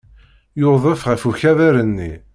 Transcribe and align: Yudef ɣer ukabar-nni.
Yudef 0.59 1.01
ɣer 1.07 1.17
ukabar-nni. 1.29 2.13